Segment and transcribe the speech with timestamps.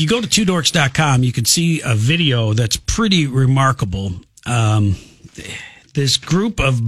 [0.00, 4.12] if you go to twodorks.com, you can see a video that's pretty remarkable.
[4.46, 4.96] Um,
[5.92, 6.80] this group of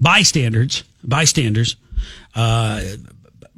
[0.00, 1.76] bystanders, bystanders,
[2.34, 2.82] uh,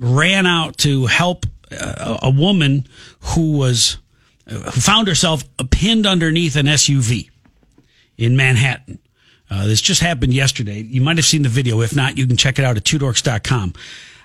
[0.01, 2.89] ran out to help uh, a woman
[3.21, 3.99] who was
[4.49, 7.31] uh, who found herself pinned underneath an SUV
[8.19, 8.99] in Manhattan.
[9.49, 10.81] Uh, this just happened yesterday.
[10.83, 11.83] You might have seen the video.
[11.83, 13.75] If not, you can check it out at twodorks.com.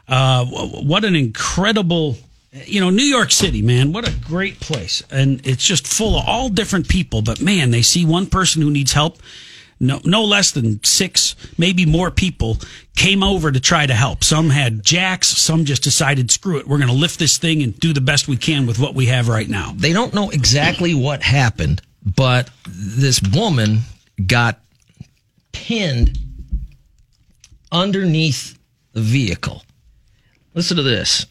[0.08, 2.18] Uh, what an incredible,
[2.66, 3.92] you know, New York City, man.
[3.92, 5.04] What a great place.
[5.12, 7.22] And it's just full of all different people.
[7.22, 9.20] But man, they see one person who needs help.
[9.78, 12.60] No, no less than six, maybe more people
[12.96, 14.24] came over to try to help.
[14.24, 15.28] Some had jacks.
[15.28, 16.68] Some just decided, screw it.
[16.68, 19.08] We're going to lift this thing and do the best we can with what we
[19.08, 19.74] have right now.
[19.76, 23.80] They don't know exactly what happened, but this woman
[24.26, 24.60] got
[25.52, 26.18] pinned
[27.70, 28.58] underneath
[28.94, 29.64] the vehicle.
[30.54, 31.26] Listen to this.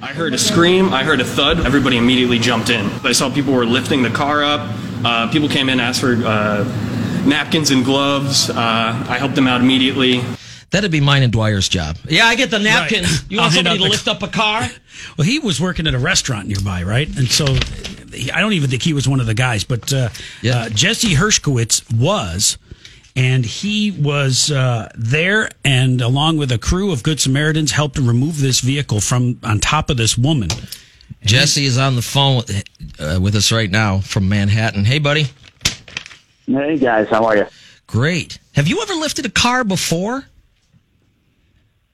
[0.00, 2.86] I heard a scream, I heard a thud, everybody immediately jumped in.
[3.04, 4.60] I saw people were lifting the car up,
[5.04, 6.64] uh, people came in, asked for uh,
[7.26, 8.48] napkins and gloves.
[8.48, 10.20] Uh, I helped them out immediately.
[10.70, 11.96] That'd be mine and Dwyer's job.
[12.08, 13.22] Yeah, I get the napkins.
[13.22, 13.22] Right.
[13.30, 14.68] You want I'll somebody to the- lift up a car?
[15.16, 17.06] Well, he was working at a restaurant nearby, right?
[17.16, 17.46] And so
[18.12, 20.08] he, I don't even think he was one of the guys, but uh,
[20.42, 20.62] Yeah.
[20.62, 22.58] uh, Jesse Hershkowitz was.
[23.18, 28.02] And he was uh, there, and along with a crew of Good Samaritans, helped to
[28.02, 30.50] remove this vehicle from on top of this woman.
[31.24, 32.64] Jesse is on the phone with,
[33.00, 34.84] uh, with us right now from Manhattan.
[34.84, 35.26] Hey, buddy.
[36.46, 37.46] Hey guys, how are you?
[37.88, 38.38] Great.
[38.54, 40.24] Have you ever lifted a car before?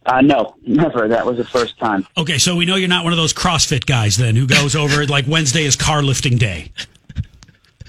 [0.04, 1.08] Uh, no, never.
[1.08, 2.06] That was the first time.
[2.18, 5.06] Okay, so we know you're not one of those CrossFit guys then who goes over
[5.06, 6.70] like Wednesday is car lifting day.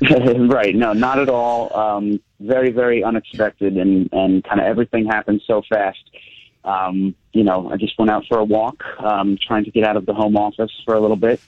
[0.49, 0.75] right?
[0.75, 1.75] No, not at all.
[1.75, 6.03] Um, very, very unexpected, and and kind of everything happened so fast.
[6.63, 9.97] Um, you know, I just went out for a walk, um, trying to get out
[9.97, 11.39] of the home office for a little bit,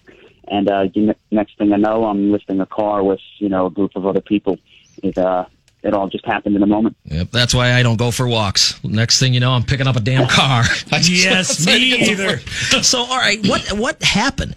[0.47, 0.85] and uh,
[1.31, 4.21] next thing I know, I'm lifting a car with you know a group of other
[4.21, 4.59] people.
[5.03, 5.45] It uh,
[5.83, 6.95] it all just happened in a moment.
[7.05, 8.81] Yep, that's why I don't go for walks.
[8.83, 10.63] Next thing you know, I'm picking up a damn car.
[11.03, 12.39] Yes, me either.
[12.81, 14.55] So, all right, what what happened?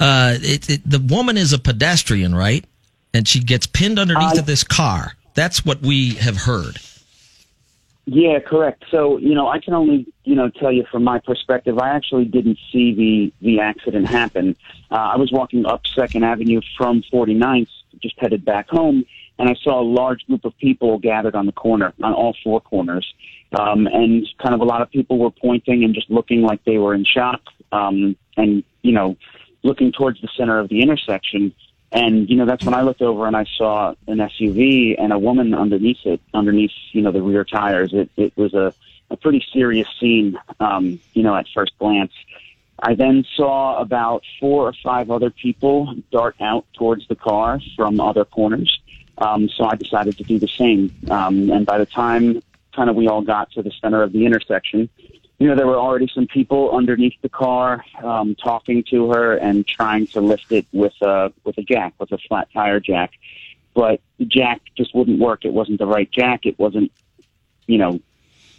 [0.00, 2.64] Uh, it, it, the woman is a pedestrian, right?
[3.14, 5.14] And she gets pinned underneath Uh, of this car.
[5.34, 6.78] That's what we have heard.
[8.06, 8.84] Yeah, correct.
[8.90, 12.26] So, you know, I can only, you know, tell you from my perspective, I actually
[12.26, 14.56] didn't see the, the accident happen.
[14.90, 17.68] Uh, I was walking up Second Avenue from 49th,
[18.02, 19.06] just headed back home,
[19.38, 22.60] and I saw a large group of people gathered on the corner, on all four
[22.60, 23.06] corners.
[23.58, 26.76] Um, and kind of a lot of people were pointing and just looking like they
[26.76, 27.40] were in shock,
[27.72, 29.16] um, and, you know,
[29.62, 31.54] looking towards the center of the intersection.
[31.94, 35.18] And, you know, that's when I looked over and I saw an SUV and a
[35.18, 37.94] woman underneath it, underneath, you know, the rear tires.
[37.94, 38.74] It, it was a,
[39.10, 42.12] a pretty serious scene, um, you know, at first glance.
[42.80, 48.00] I then saw about four or five other people dart out towards the car from
[48.00, 48.80] other corners.
[49.18, 50.92] Um, so I decided to do the same.
[51.08, 52.42] Um, and by the time
[52.74, 54.88] kind of we all got to the center of the intersection,
[55.38, 59.66] you know, there were already some people underneath the car um, talking to her and
[59.66, 63.12] trying to lift it with a with a jack, with a flat tire jack.
[63.74, 65.44] But the jack just wouldn't work.
[65.44, 66.46] It wasn't the right jack.
[66.46, 66.92] It wasn't,
[67.66, 68.00] you know,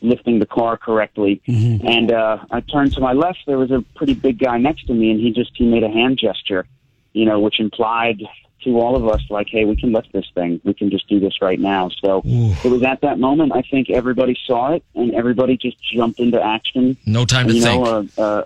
[0.01, 1.41] lifting the car correctly.
[1.87, 3.39] And uh, I turned to my left.
[3.47, 5.89] There was a pretty big guy next to me, and he just he made a
[5.89, 6.65] hand gesture,
[7.13, 8.21] you know, which implied
[8.63, 10.59] to all of us like, hey, we can lift this thing.
[10.63, 11.89] We can just do this right now.
[11.89, 13.51] So it was at that moment.
[13.53, 16.97] I think everybody saw it, and everybody just jumped into action.
[17.05, 17.83] No time to you think.
[17.83, 18.43] know, uh, uh,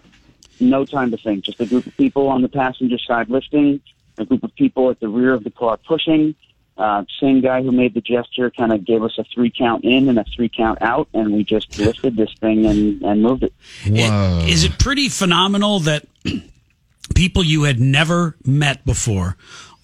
[0.60, 1.46] no time to think.
[1.46, 3.82] Just a group of people on the passenger side lifting,
[4.18, 6.36] a group of people at the rear of the car pushing.
[6.78, 10.08] Uh, same guy who made the gesture kind of gave us a three count in
[10.08, 13.54] and a three count out, and we just lifted this thing and, and moved it.
[13.86, 14.46] Whoa.
[14.48, 16.08] Is it pretty phenomenal that
[17.16, 19.36] people you had never met before,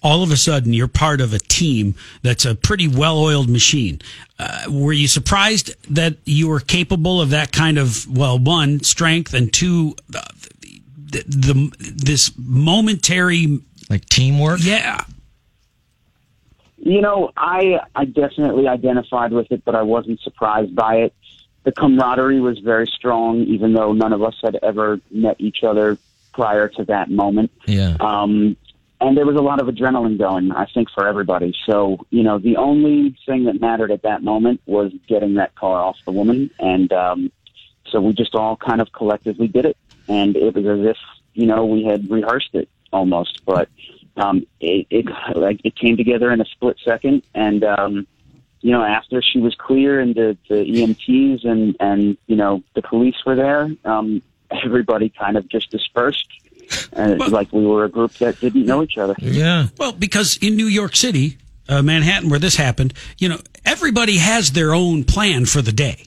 [0.06, 4.00] all of a sudden you're part of a team that's a pretty well oiled machine?
[4.38, 9.34] Uh, were you surprised that you were capable of that kind of, well, one, strength,
[9.34, 10.20] and two, uh,
[10.60, 13.58] the, the this momentary,
[13.90, 14.60] like teamwork?
[14.62, 15.00] yeah.
[16.78, 21.14] You know, I I definitely identified with it, but I wasn't surprised by it.
[21.64, 25.98] The camaraderie was very strong, even though none of us had ever met each other
[26.32, 27.50] prior to that moment.
[27.66, 27.96] Yeah.
[27.98, 28.56] Um,
[29.06, 31.54] and there was a lot of adrenaline going, I think, for everybody.
[31.66, 35.80] So, you know, the only thing that mattered at that moment was getting that car
[35.80, 36.50] off the woman.
[36.58, 37.32] And um,
[37.90, 39.76] so we just all kind of collectively did it.
[40.08, 40.96] And it was as if,
[41.34, 43.44] you know, we had rehearsed it almost.
[43.44, 43.68] But
[44.16, 47.22] um, it, it, like, it came together in a split second.
[47.34, 48.06] And, um,
[48.60, 52.82] you know, after she was clear and the, the EMTs and, and, you know, the
[52.82, 56.28] police were there, um, everybody kind of just dispersed
[56.96, 59.14] uh, Well- like we were a group that didn't know each other.
[59.18, 59.68] Yeah.
[59.78, 61.38] Well, because in New York City,
[61.68, 66.04] uh, Manhattan, where this happened, you know, everybody has their own plan for the day.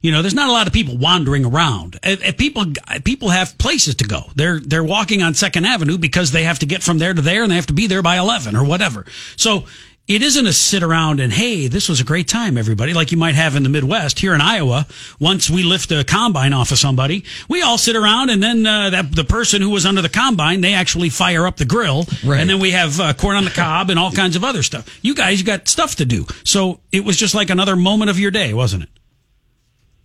[0.00, 1.98] You know, there's not a lot of people wandering around.
[2.04, 2.66] Uh, uh, people,
[3.04, 4.30] people have places to go.
[4.36, 7.42] They're they're walking on Second Avenue because they have to get from there to there,
[7.42, 9.06] and they have to be there by eleven or whatever.
[9.34, 9.64] So
[10.08, 13.18] it isn't a sit around and hey, this was a great time, everybody, like you
[13.18, 14.18] might have in the Midwest.
[14.18, 14.86] Here in Iowa,
[15.20, 18.88] once we lift a combine off of somebody, we all sit around, and then uh,
[18.90, 22.40] that the person who was under the combine, they actually fire up the grill, Right.
[22.40, 24.98] and then we have uh, corn on the cob and all kinds of other stuff.
[25.02, 28.30] You guys got stuff to do, so it was just like another moment of your
[28.30, 28.88] day, wasn't it?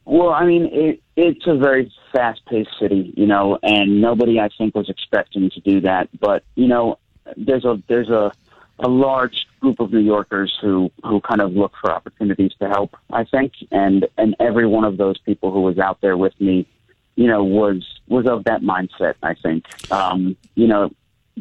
[0.06, 4.76] Well, I mean, it, it's a very fast-paced city, you know, and nobody, I think,
[4.76, 6.10] was expecting to do that.
[6.20, 7.00] But you know,
[7.38, 8.34] there's a there's a
[8.80, 12.96] a large group of New Yorkers who who kind of look for opportunities to help.
[13.12, 16.68] I think, and and every one of those people who was out there with me,
[17.16, 19.16] you know, was was of that mindset.
[19.22, 20.92] I think, um, you know,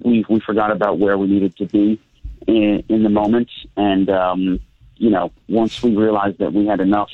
[0.05, 2.01] we we forgot about where we needed to be
[2.47, 4.61] in, in the moment, and um,
[4.97, 7.11] you know, once we realized that we had enough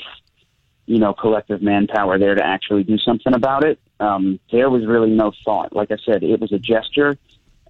[0.89, 3.79] you know, collective manpower there to actually do something about it.
[4.01, 5.77] Um, there was really no thought.
[5.77, 7.19] Like I said, it was a gesture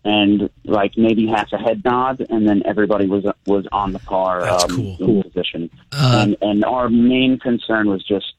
[0.08, 4.40] and like maybe half a head nod, and then everybody was was on the car
[4.40, 5.16] That's um, cool.
[5.18, 5.70] in position.
[5.92, 8.32] and and our main concern was just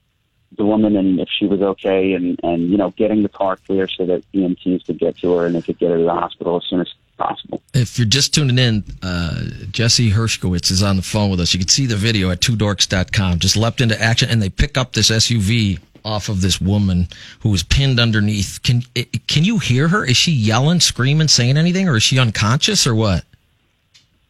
[0.57, 3.88] the woman and if she was okay, and and you know, getting the car clear
[3.88, 6.57] so that EMTs could get to her and they could get her to the hospital
[6.57, 7.62] as soon as possible.
[7.74, 11.54] If you're just tuning in, uh, Jesse Hershkowitz is on the phone with us.
[11.54, 13.39] You can see the video at twodorks.com.
[13.39, 17.07] Just leapt into action and they pick up this SUV off of this woman
[17.42, 18.60] who was pinned underneath.
[18.63, 18.81] Can
[19.27, 20.06] can you hear her?
[20.06, 23.25] Is she yelling, screaming, saying anything, or is she unconscious or what?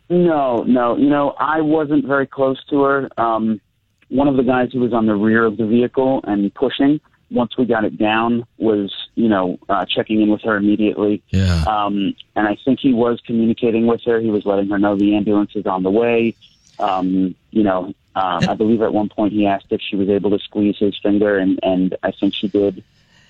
[0.09, 0.97] No, no.
[0.97, 3.09] You know, I wasn't very close to her.
[3.17, 3.61] Um,
[4.09, 6.99] one of the guys who was on the rear of the vehicle and pushing,
[7.31, 11.21] once we got it down, was, you know, uh, checking in with her immediately.
[11.29, 11.63] Yeah.
[11.67, 14.19] Um, and I think he was communicating with her.
[14.19, 16.35] He was letting her know the ambulance is on the way.
[16.79, 20.31] Um, you know, uh, I believe at one point he asked if she was able
[20.31, 22.83] to squeeze his finger, and, and I think she did.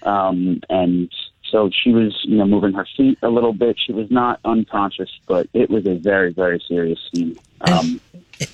[0.04, 1.12] Um, and
[1.50, 3.78] so she was, you know, moving her feet a little bit.
[3.80, 7.38] She was not unconscious, but it was a very, very serious scene.
[7.62, 8.00] Um,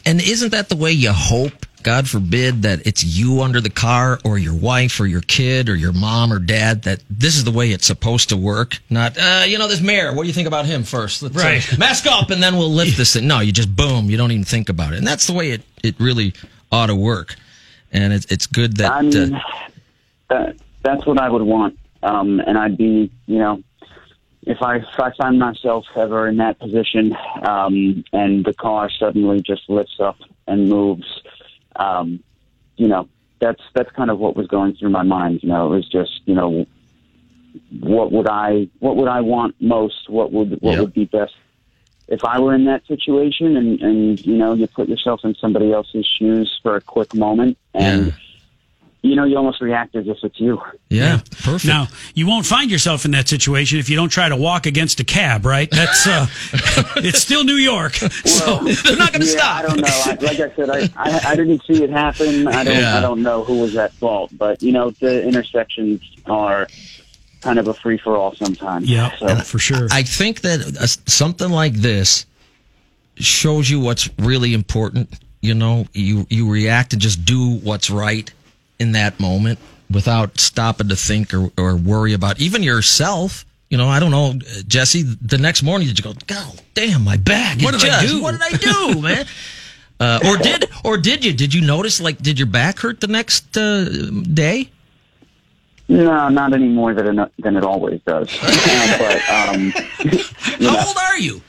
[0.05, 1.65] And isn't that the way you hope?
[1.85, 5.75] God forbid that it's you under the car or your wife or your kid or
[5.75, 8.79] your mom or dad that this is the way it's supposed to work.
[8.89, 11.21] Not, uh, you know, this mayor, what do you think about him first?
[11.21, 11.63] Let's, uh, Right.
[11.77, 13.27] mask up and then we'll lift this thing.
[13.27, 14.09] No, you just boom.
[14.09, 14.97] You don't even think about it.
[14.97, 16.33] And that's the way it, it really
[16.71, 17.35] ought to work.
[17.91, 19.39] And it's, it's good that, I mean, uh,
[20.29, 21.77] that, that's what I would want.
[22.01, 23.61] Um, and I'd be, you know,
[24.41, 29.41] if I if I find myself ever in that position, um, and the car suddenly
[29.41, 30.17] just lifts up
[30.47, 31.21] and moves,
[31.77, 32.23] um,
[32.77, 33.09] you know,
[33.41, 35.39] that's that's kind of what was going through my mind.
[35.43, 36.65] You know, it was just, you know,
[37.79, 40.09] what would I what would I want most?
[40.09, 40.79] What would what Yep.
[40.81, 41.33] would be best
[42.07, 43.57] if I were in that situation?
[43.57, 47.57] And and you know, you put yourself in somebody else's shoes for a quick moment,
[47.73, 48.11] and Yeah.
[49.05, 50.59] You know, you almost react as if it's you.
[50.89, 51.65] yeah, perfect.
[51.65, 54.99] Now, you won't find yourself in that situation if you don't try to walk against
[54.99, 55.69] a cab, right?
[55.69, 56.25] That's uh,
[56.97, 57.93] it's still New York.
[58.25, 59.57] So They're not going to yeah, stop.
[59.57, 59.87] I don't know.
[59.87, 62.47] I, like I said, I, I I didn't see it happen.
[62.47, 62.97] I don't Yeah.
[62.97, 66.67] I don't know who was at fault, but you know, the intersections are
[67.41, 68.89] kind of a free for all sometimes.
[68.89, 69.87] yeah, So, for sure.
[69.91, 72.25] I think that uh, something like this
[73.15, 75.13] shows you what's really important.
[75.41, 78.31] You know, you you react and just do what's right
[78.79, 83.45] in that moment without stopping to think or, or worry about even yourself.
[83.69, 85.01] You know, I don't know, uh, Jesse.
[85.01, 87.61] The next morning, did you go, God damn, my back?
[87.61, 89.25] What It did I do?" What did I do, man?
[89.99, 91.33] Uh, or did or did you?
[91.33, 93.85] Did you notice like did your back hurt the next uh,
[94.21, 94.69] day?
[95.87, 98.29] no, not any more than it, than it always does.
[98.97, 101.41] But um, How know, old are you?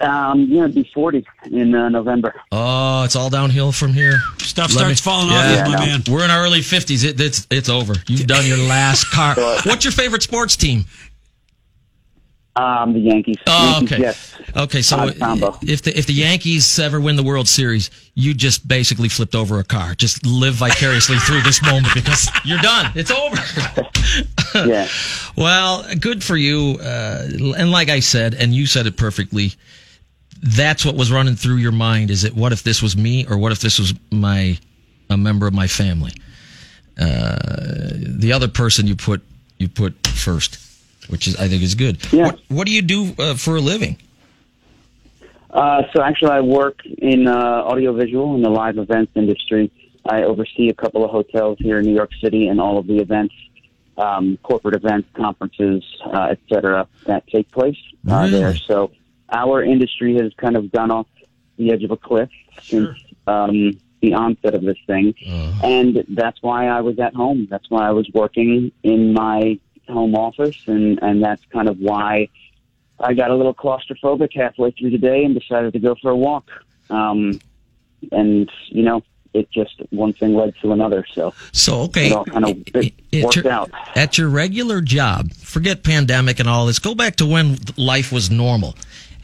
[0.00, 2.34] Um, yeah, it'd be forty in uh, November.
[2.52, 4.20] Oh, it's all downhill from here.
[4.38, 5.86] Stuff Let starts me- falling Yeah, off, I my know.
[5.86, 6.02] man.
[6.10, 7.04] We're in our early fifties.
[7.04, 7.94] It, it's it's over.
[8.08, 9.34] You've done your last car.
[9.64, 10.84] What's your favorite sports team?
[12.56, 13.36] Um, the Yankees.
[13.46, 14.02] Oh, Yankees, okay.
[14.02, 14.34] Jets.
[14.56, 18.66] Okay, so Odd if the if the Yankees ever win the World Series, you just
[18.66, 19.94] basically flipped over a car.
[19.94, 22.90] Just live vicariously through this moment because you're done.
[22.94, 23.36] It's over.
[24.52, 24.88] Yeah.
[25.36, 26.76] Well, good for you.
[26.82, 29.52] Uh, and like I said, and you said it perfectly.
[30.42, 32.10] That's what was running through your mind.
[32.10, 34.58] Is it what if this was me, or what if this was my
[35.08, 36.12] a member of my family?
[36.98, 37.36] Uh,
[37.94, 39.22] the other person you put
[39.58, 40.58] you put first,
[41.08, 42.10] which is I think is good.
[42.12, 42.26] Yeah.
[42.26, 43.98] What, what do you do uh, for a living?
[45.50, 49.70] Uh, so actually, I work in uh, audiovisual in the live events industry.
[50.08, 52.98] I oversee a couple of hotels here in New York City and all of the
[52.98, 53.34] events
[54.00, 57.76] um, corporate events, conferences, uh, et that take place
[58.08, 58.30] uh, Really?
[58.30, 58.56] there.
[58.56, 58.90] So
[59.30, 61.06] our industry has kind of gone off
[61.56, 62.30] the edge of a cliff
[62.62, 65.14] since um, the onset of this thing,
[65.62, 67.46] and that's why I was at home.
[67.50, 69.58] That's why I was working in my
[69.88, 72.28] home office, and and that's kind of why
[72.98, 76.16] I got a little claustrophobic halfway through the day and decided to go for a
[76.16, 76.48] walk.
[76.88, 77.40] Um,
[78.12, 79.02] and you know,
[79.34, 81.04] it just one thing led to another.
[81.12, 83.70] So So okay, it all kind of it at worked your, out.
[83.94, 86.78] at your regular job, forget pandemic and all this.
[86.78, 88.74] Go back to when life was normal.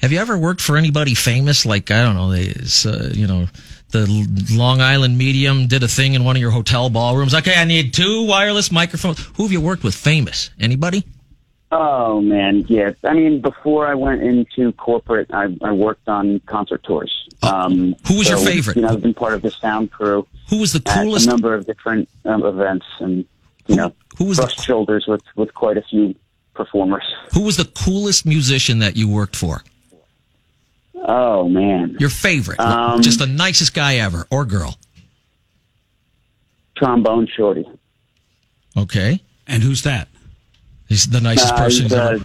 [0.02, 1.64] Have you ever worked for anybody famous?
[1.66, 2.50] Like I don't know, they,
[2.88, 3.46] uh, you know,
[3.90, 4.06] the
[4.52, 7.34] Long Island Medium did a thing in one of your hotel ballrooms.
[7.34, 9.24] Okay, I need two wireless microphones.
[9.36, 9.94] Who have you worked with?
[9.94, 10.50] Famous?
[10.60, 11.04] Anybody?
[11.72, 12.92] Oh man, yeah.
[13.04, 17.12] I mean, before I went into corporate, I, I worked on concert tours.
[17.42, 18.76] Um, Oh, Who was your favorite?
[18.76, 21.26] You know, I've been part of the sound crew Who was the at coolest?
[21.26, 23.24] a number of different um, events, and
[23.66, 26.14] you know, who was the- brushed shoulders with with quite a few
[26.54, 27.04] performers.
[27.34, 29.62] Who was the coolest musician that you worked for?
[31.04, 32.58] Oh man, Your favorite?
[32.58, 34.76] Um, Just the nicest guy ever, or girl?
[36.76, 37.64] trombone shorty.
[38.76, 40.08] Okay, And who's that?
[40.88, 41.82] he's the nicest Uh, person.
[41.84, 42.20] he's, ever.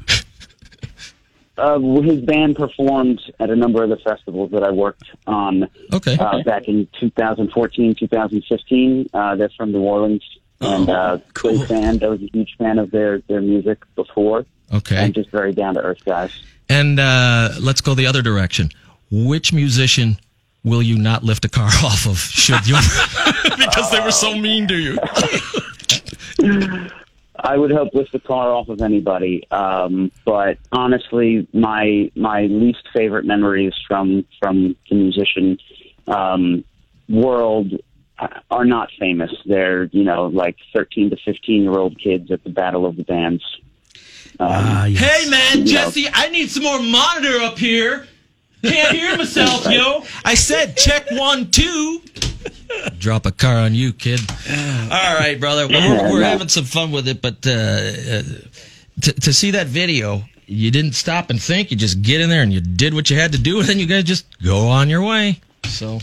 [1.58, 6.18] uh, his band performed at a number of the festivals that I worked on Okay.
[6.18, 9.10] uh, back in 2014, 2015.
[9.14, 10.24] Uh, they're from New Orleans,
[10.60, 11.58] and uh, cool.
[11.58, 12.04] great fan.
[12.04, 14.98] I was a huge fan of their their music before, Okay.
[14.98, 16.32] and just very down to earth guys.
[16.72, 18.70] And uh, let's go the other direction.
[19.12, 20.18] Which musician
[20.64, 22.18] will you not lift a car off of?
[22.18, 22.76] Should you?
[23.58, 24.98] because they were so mean to you.
[27.44, 32.88] I would hope lift the car off of anybody, um, but honestly, my my least
[32.94, 35.58] favorite memories from from the musician
[36.08, 36.64] um,
[37.10, 37.74] world
[38.52, 39.32] are not famous.
[39.46, 43.04] They're you know like thirteen to fifteen year old kids at the Battle of the
[43.04, 43.44] Bands.
[44.40, 45.00] Ah, yes.
[45.00, 48.08] Hey man, Jesse, I need some more monitor up here.
[48.64, 50.04] Can't hear myself, yo.
[50.26, 52.02] I said check one, two.
[52.98, 54.20] Drop a car on you, kid.
[54.50, 55.68] All right, brother.
[55.68, 58.24] Well, we're, we're having some fun with it, but uh, uh,
[59.02, 61.72] to, to see that video, you didn't stop and think.
[61.72, 63.80] You just get in there and you did what you had to do, and then
[63.80, 65.40] you guys just go on your way.
[65.66, 66.00] So,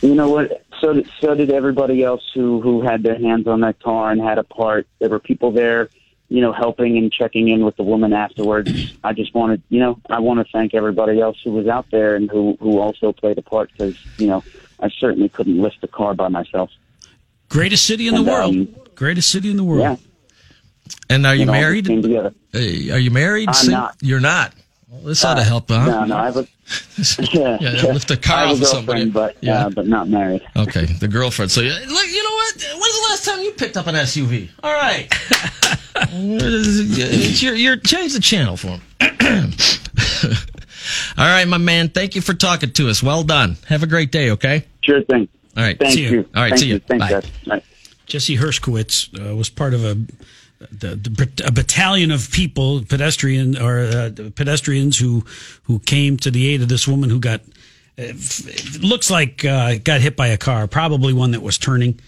[0.00, 0.62] You know what?
[0.80, 4.20] So did, so did everybody else who who had their hands on that car and
[4.20, 4.86] had a part.
[4.98, 5.88] There were people there,
[6.28, 8.94] you know, helping and checking in with the woman afterwards.
[9.04, 12.16] I just wanted, you know, I want to thank everybody else who was out there
[12.16, 14.42] and who who also played a part because you know
[14.80, 16.70] I certainly couldn't lift the car by myself.
[17.48, 18.54] Greatest city in the world.
[18.56, 20.00] um, Greatest city in the world.
[20.00, 21.86] Yeah, and are you it all married?
[22.52, 23.48] Hey, are you married?
[23.52, 23.96] I'm not.
[24.00, 24.52] You're not.
[24.88, 25.84] Well, this ought to help, huh?
[25.84, 26.46] No, no, I have a
[27.32, 29.10] yeah, Yeah, lift the car I have off a of somebody.
[29.10, 29.66] but Yeah.
[29.66, 30.42] uh, but not married.
[30.56, 31.50] Okay, the girlfriend.
[31.50, 32.54] So, you- look, you know what?
[32.54, 34.48] When's the last time you picked up an SUV?
[34.62, 35.08] All right,
[35.96, 38.80] it's your, your change the channel for him.
[41.18, 41.88] All right, my man.
[41.88, 43.02] Thank you for talking to us.
[43.02, 43.56] Well done.
[43.68, 44.30] Have a great day.
[44.30, 44.64] Okay.
[44.82, 45.28] Sure thing.
[45.56, 45.78] All right.
[45.78, 46.10] Thank See you.
[46.10, 46.28] you.
[46.34, 46.78] All right, Thank see you.
[46.78, 47.10] Thanks, Bye.
[47.10, 47.30] guys.
[47.46, 47.62] Bye.
[48.06, 49.96] Jesse Hershkowitz uh, was part of a
[50.58, 55.24] the, the, a battalion of people, pedestrian or uh, pedestrians who
[55.64, 57.40] who came to the aid of this woman who got
[57.98, 58.12] uh,
[58.80, 62.00] looks like uh, got hit by a car, probably one that was turning.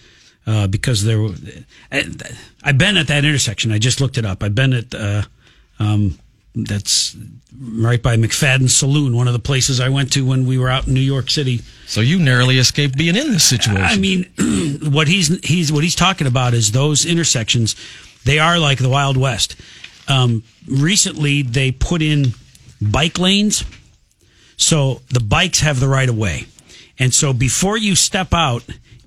[0.47, 1.35] Uh, because there, were-
[1.91, 2.09] I-
[2.63, 3.71] I've been at that intersection.
[3.71, 4.41] I just looked it up.
[4.41, 5.21] I've been at, uh,
[5.77, 6.17] um,
[6.55, 7.15] that's
[7.61, 10.87] right by McFadden's Saloon, one of the places I went to when we were out
[10.87, 11.61] in New York City.
[11.85, 13.83] So you narrowly escaped being in this situation.
[13.83, 14.25] I mean,
[14.91, 17.75] what he's he's what he's talking about is those intersections.
[18.25, 19.55] They are like the Wild West.
[20.07, 22.33] Um, recently, they put in
[22.81, 23.63] bike lanes,
[24.57, 26.47] so the bikes have the right of way,
[26.97, 28.63] and so before you step out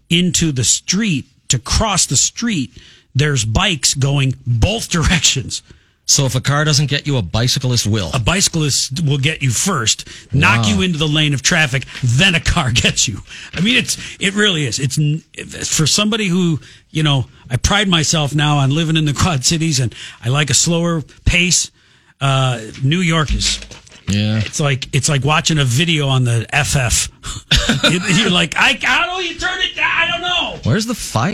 [0.09, 2.71] into the street to cross the street,
[3.15, 5.63] there's bikes going both directions.
[6.05, 8.11] So if a car doesn't get you, a bicyclist will.
[8.13, 12.41] A bicyclist will get you first, knock you into the lane of traffic, then a
[12.41, 13.19] car gets you.
[13.55, 14.79] I mean, it's it really is.
[14.79, 14.99] It's
[15.77, 17.27] for somebody who you know.
[17.51, 19.95] I pride myself now on living in the Quad Cities, and
[20.25, 21.71] I like a slower pace.
[22.21, 23.61] Uh, New York is.
[24.09, 24.39] yeah.
[24.39, 27.11] It's like it's like watching a video on the FF.
[28.19, 29.19] You're like, I, I don't know.
[29.21, 29.91] You turn it down.
[29.91, 30.61] I don't know.
[30.65, 31.31] Where's the fire?